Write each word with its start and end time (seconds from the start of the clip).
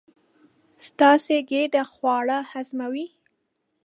ستاسې 0.87 1.37
ګېډه 1.49 1.83
خواړه 1.93 2.37
هضموي. 2.51 3.07